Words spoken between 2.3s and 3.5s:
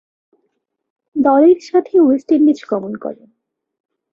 Indies গমন করেন।